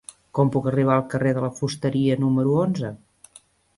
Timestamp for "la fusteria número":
1.45-2.57